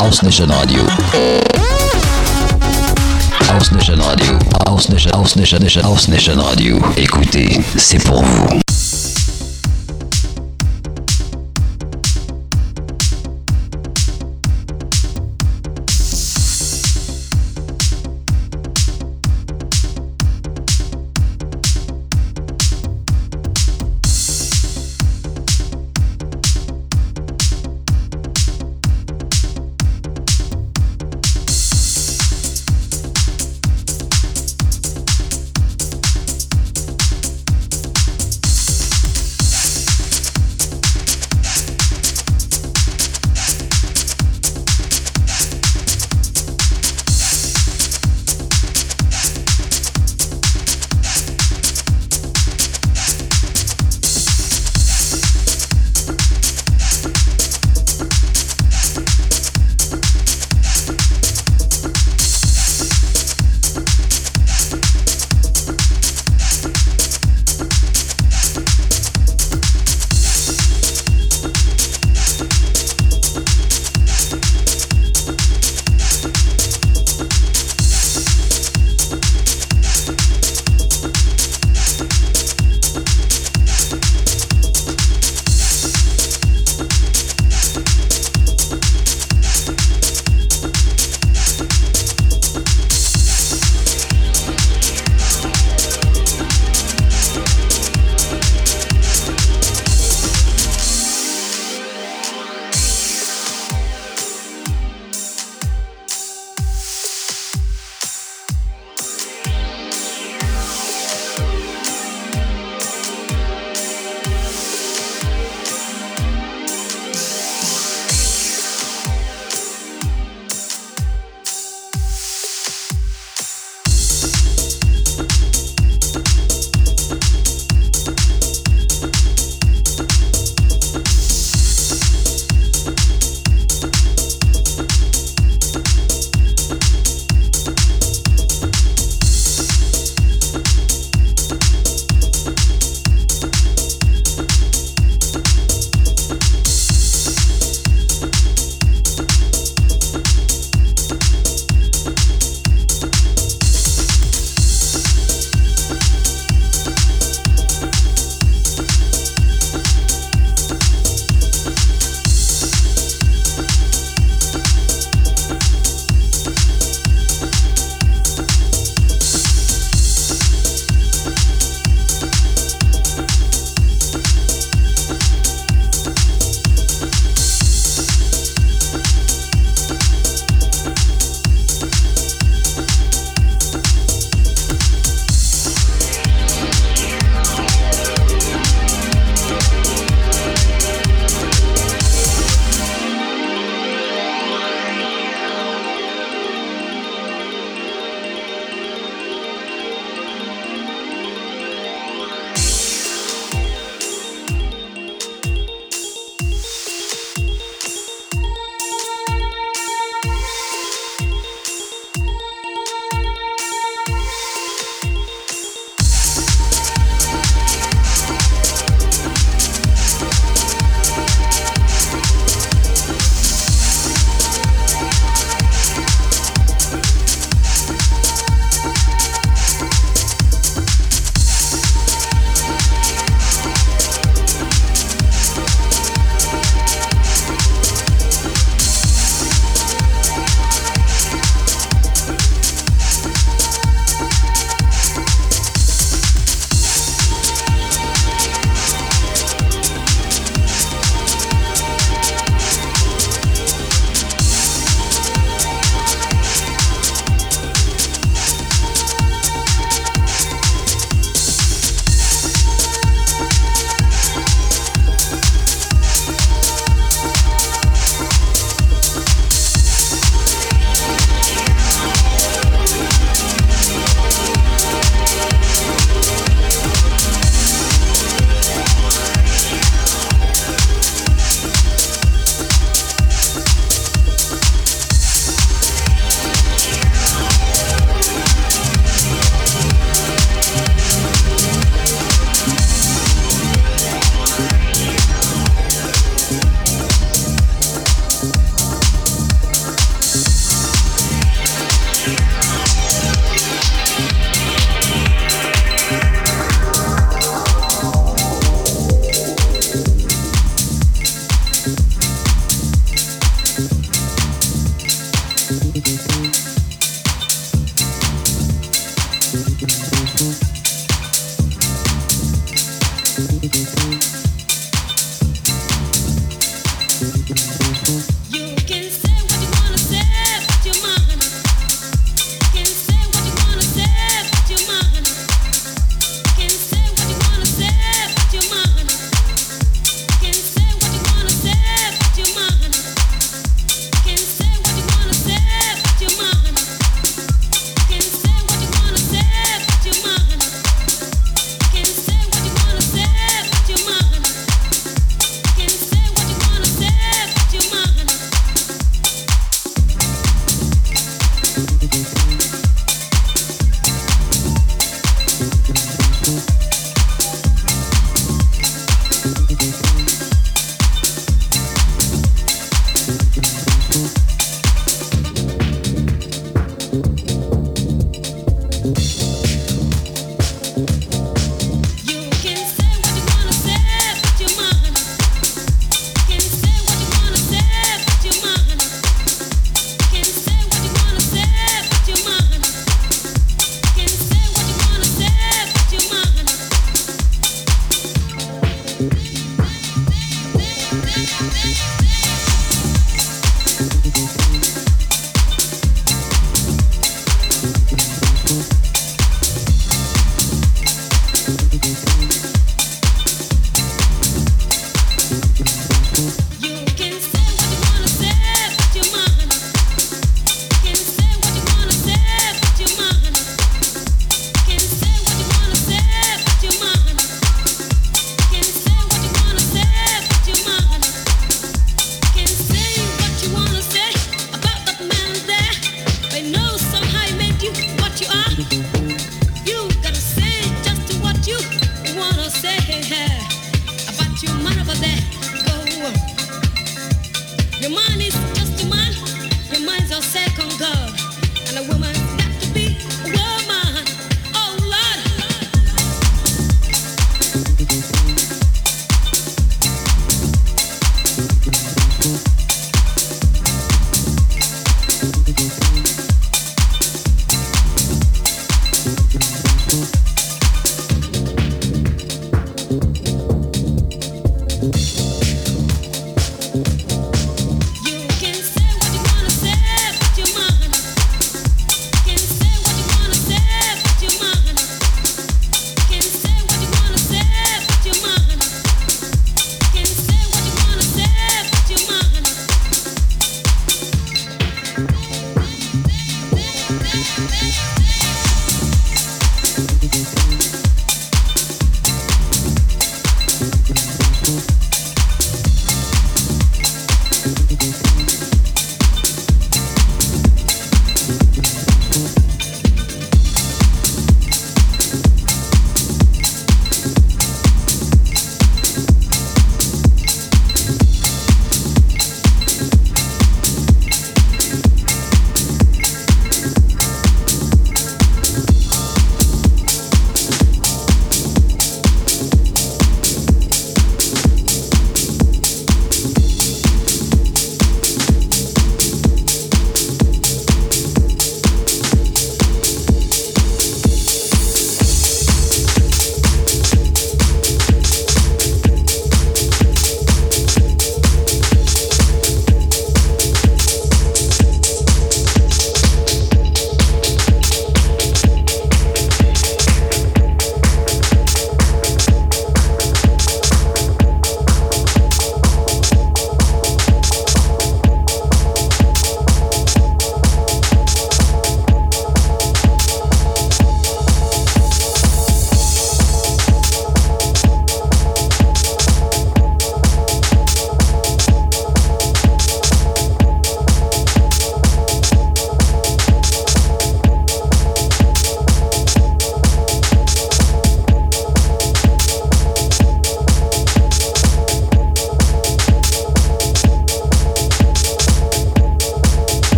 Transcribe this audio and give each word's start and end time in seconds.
House 0.00 0.22
Nation 0.22 0.46
Radio. 0.48 0.80
House 3.48 3.72
Nation 3.72 4.00
Radio. 4.00 4.38
House 4.66 4.88
Nation, 4.88 5.10
House 5.12 5.36
Nation, 5.36 5.82
House 5.82 6.08
Nation 6.08 6.40
Radio. 6.42 6.80
Écoutez, 6.96 7.60
c'est 7.76 8.02
pour 8.02 8.22
vous. 8.22 8.60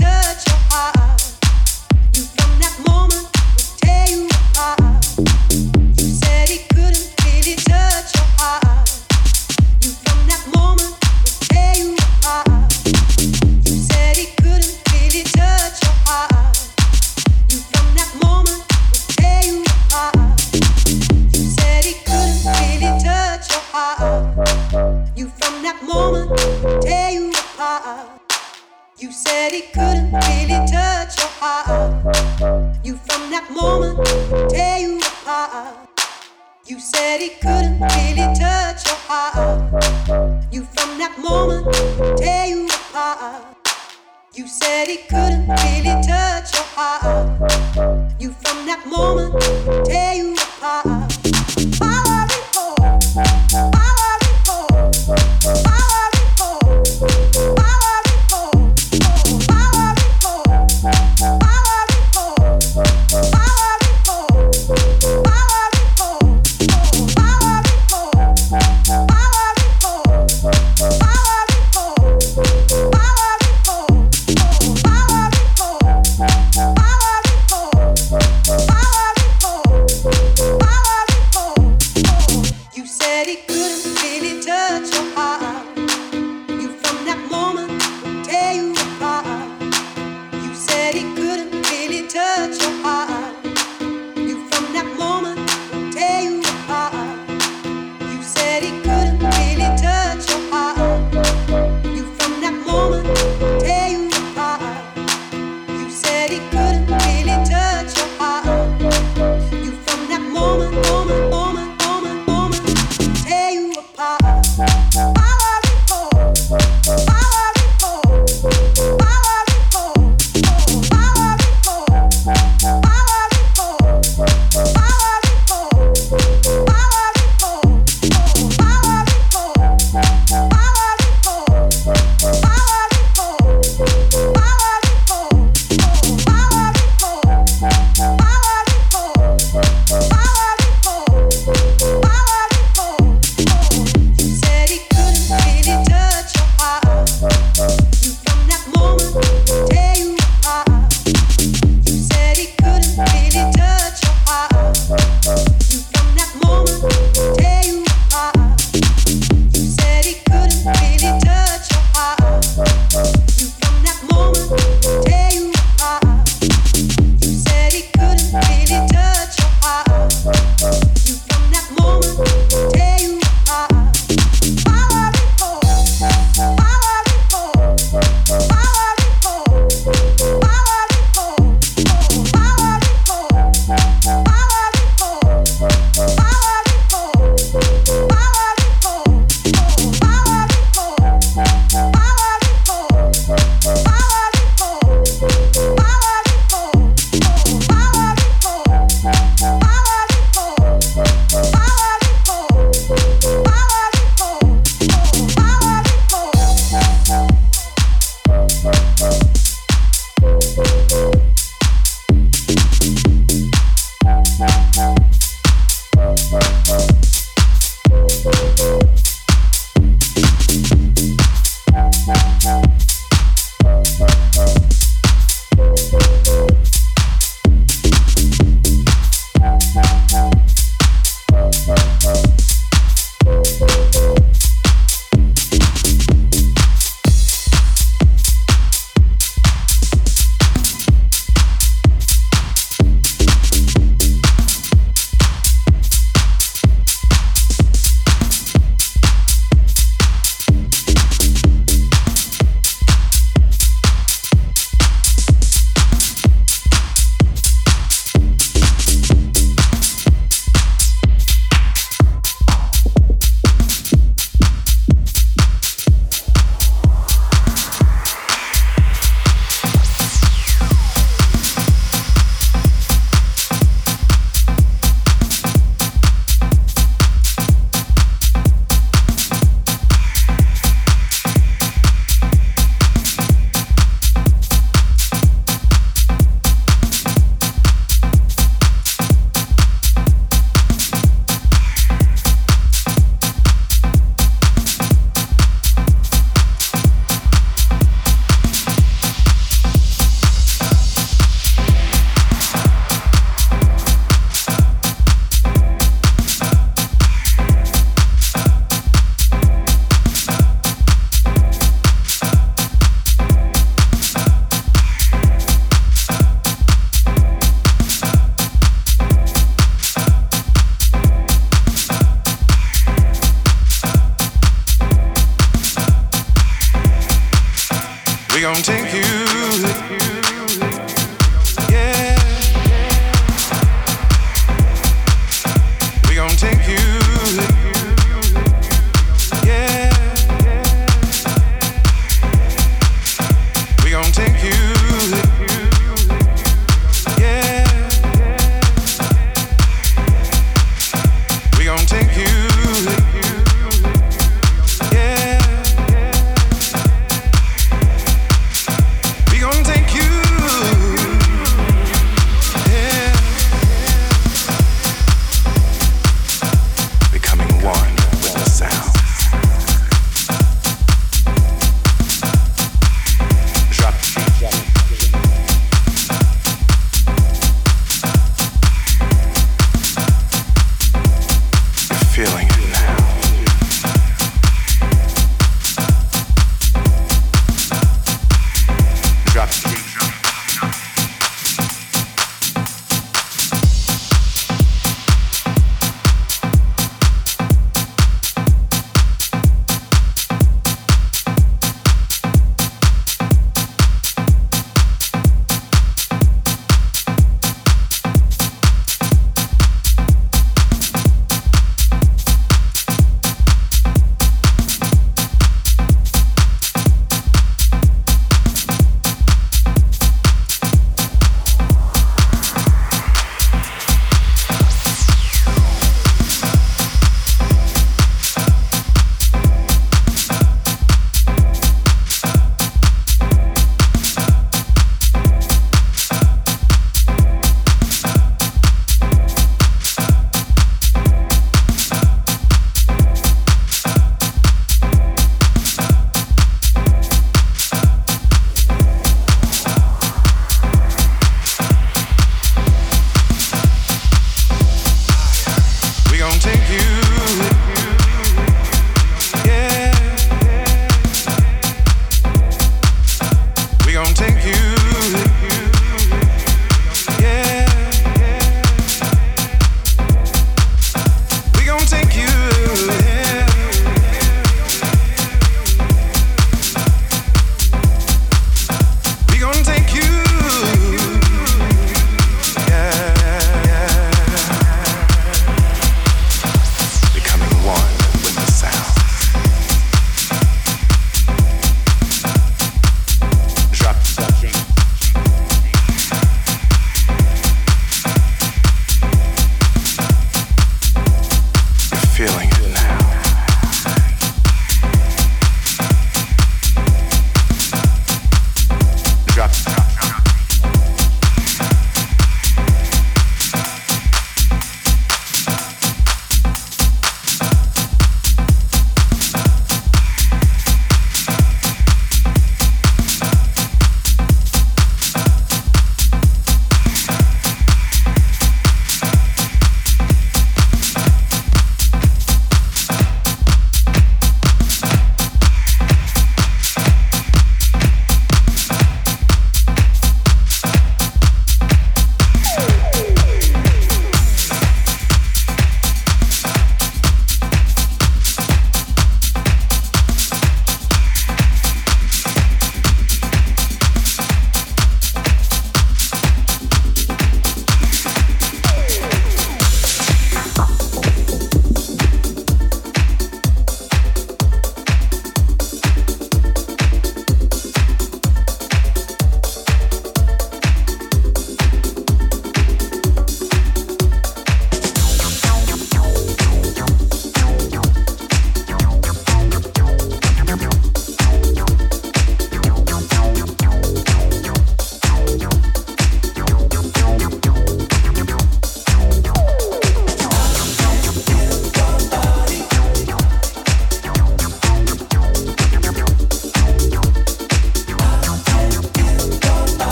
touch. 0.00 0.47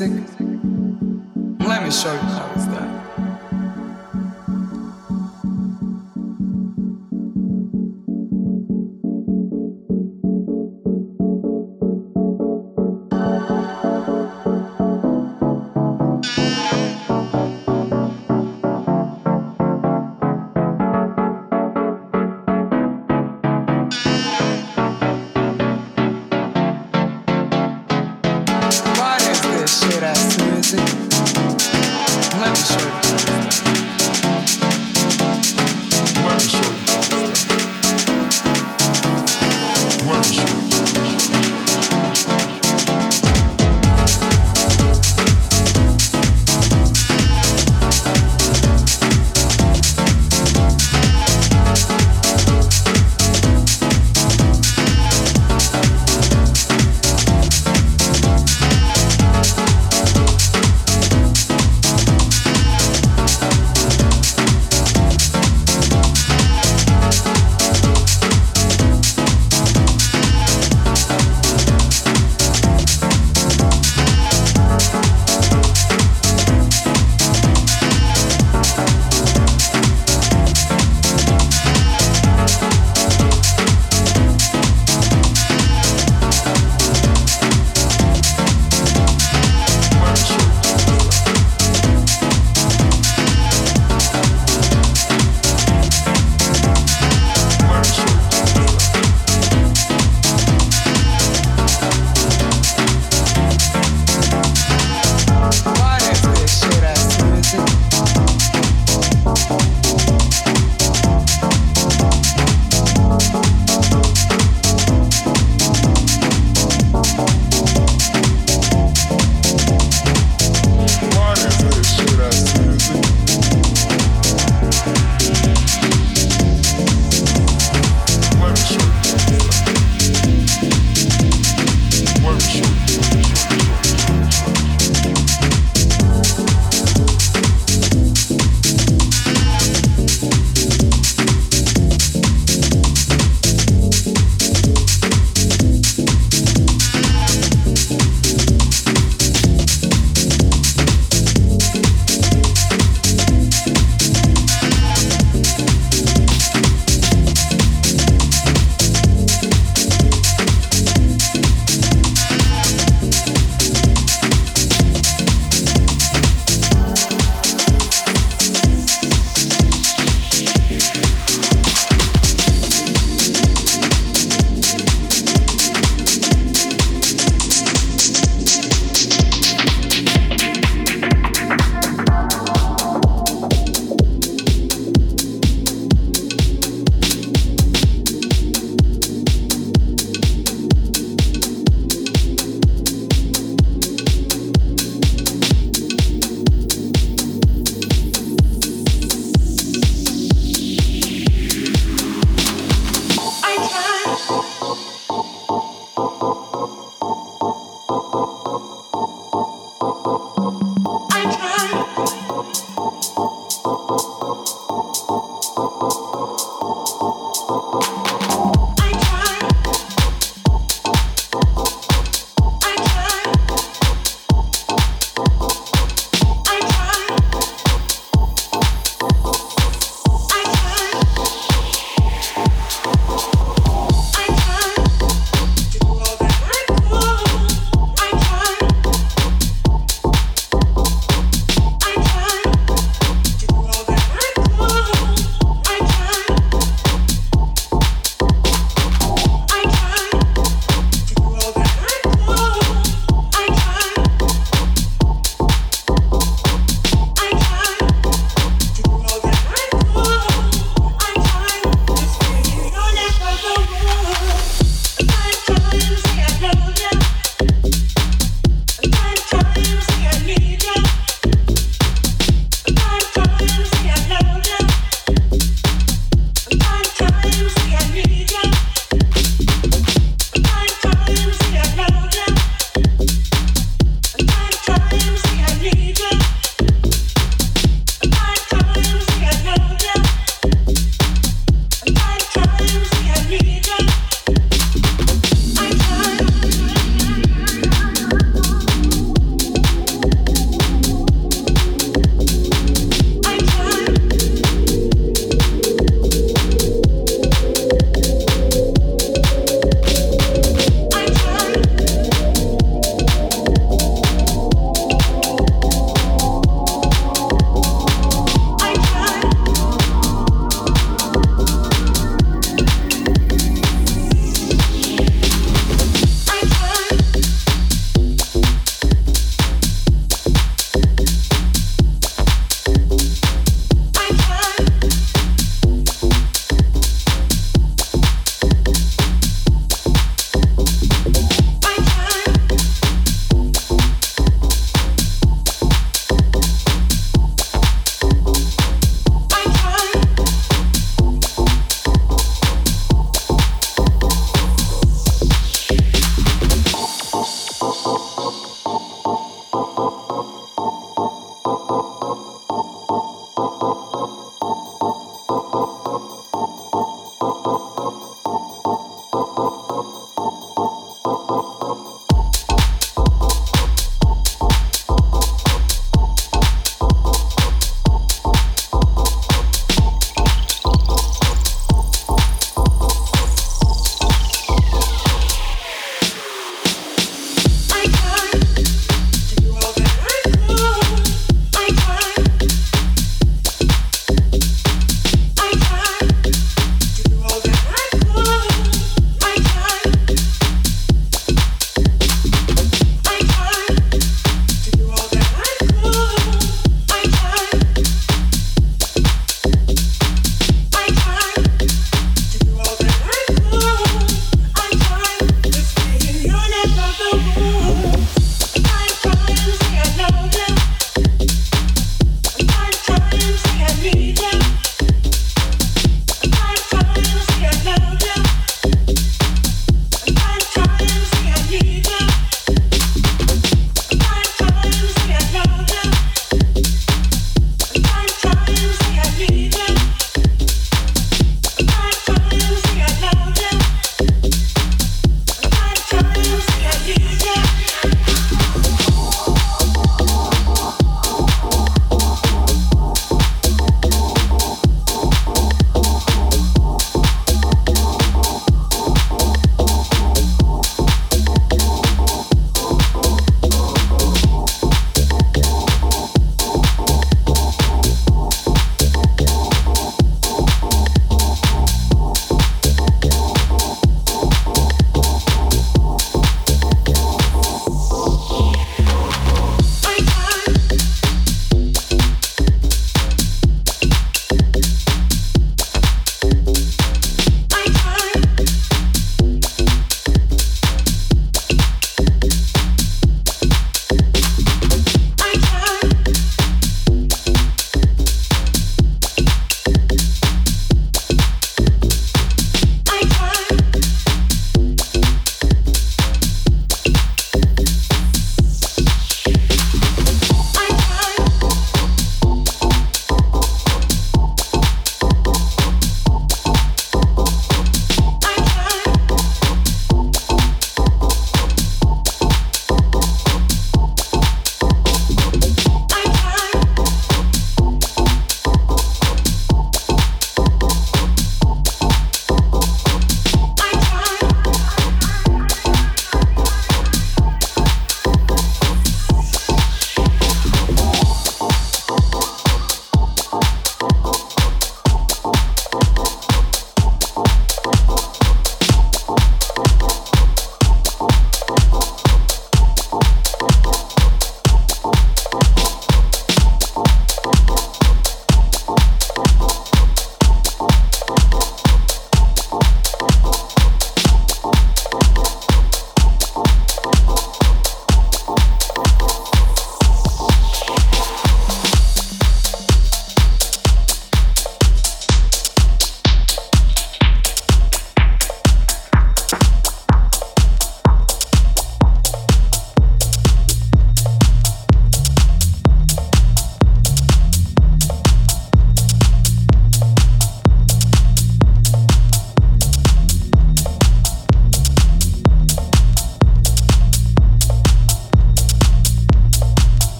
Music? 0.00 0.39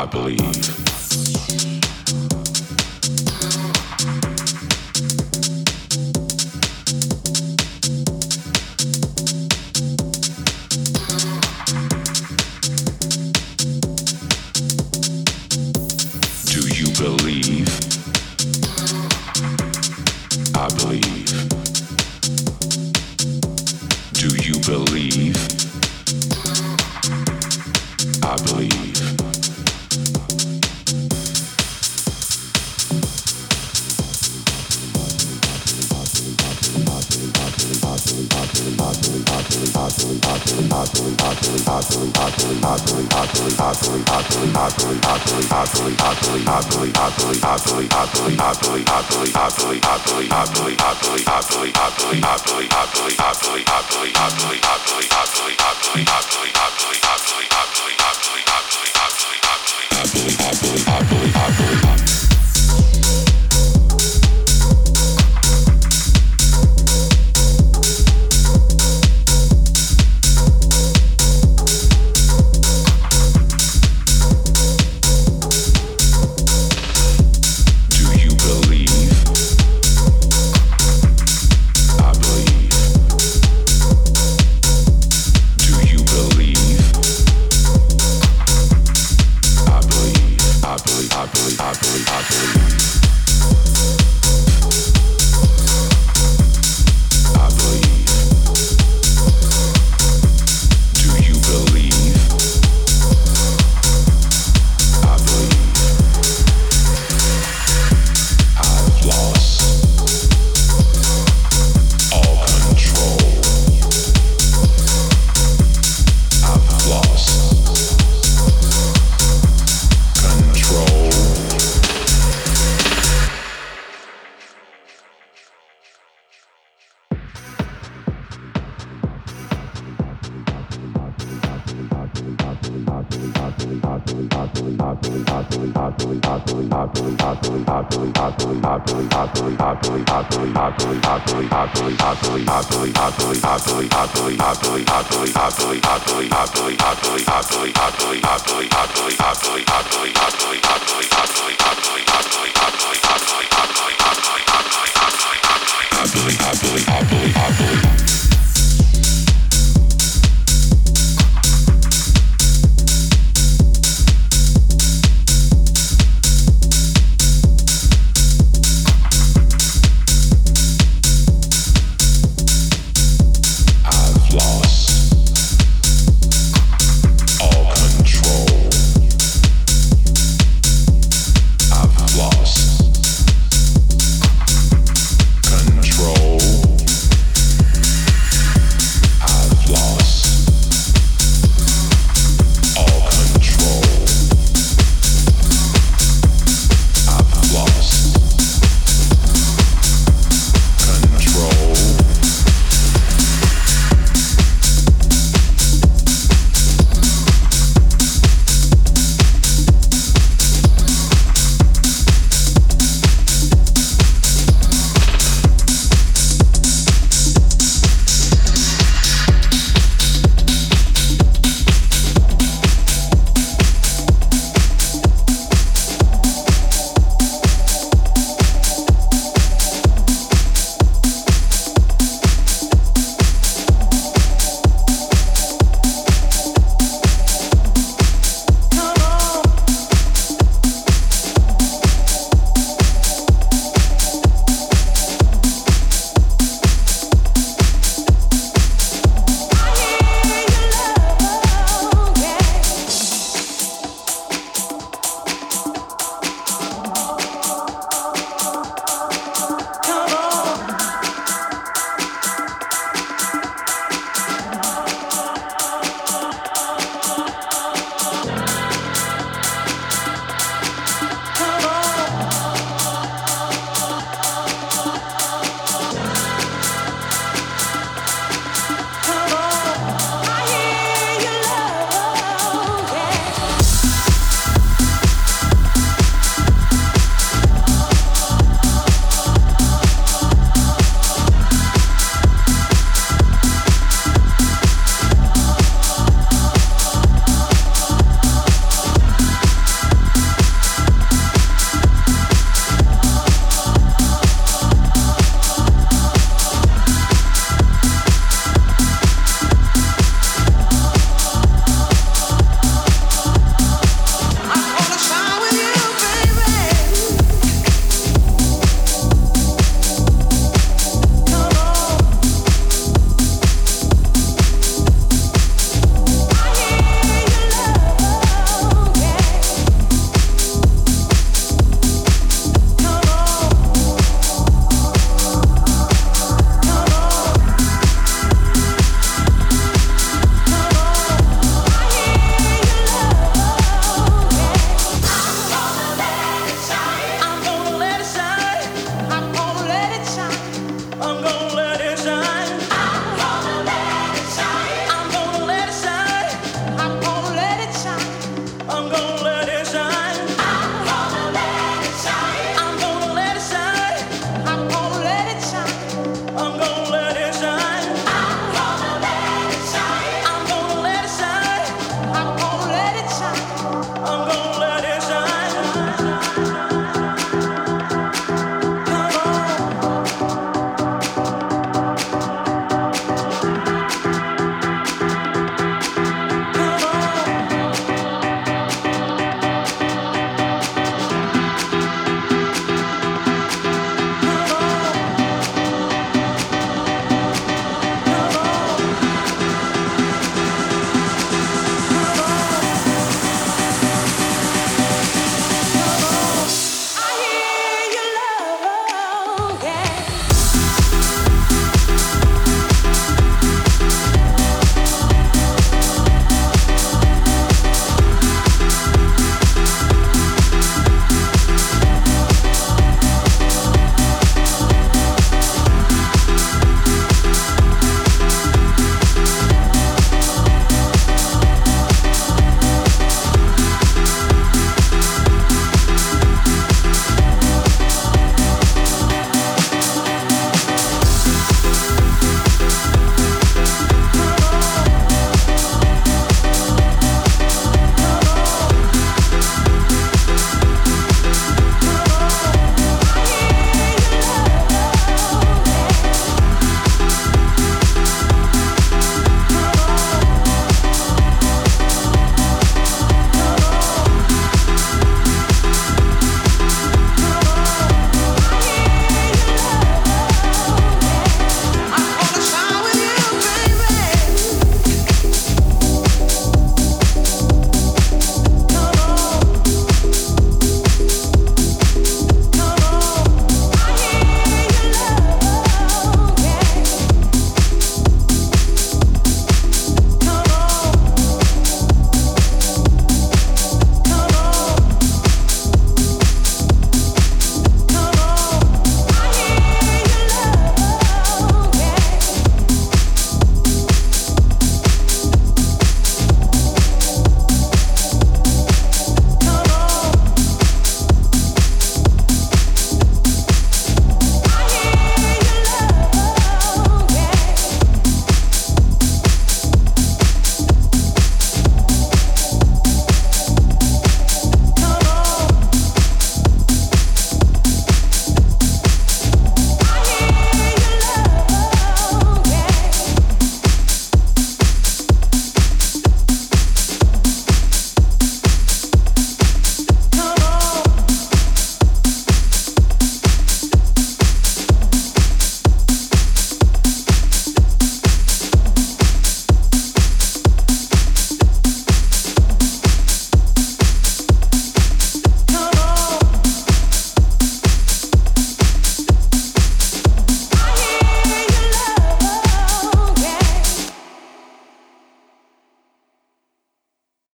I 0.00 0.06
believe. 0.06 0.89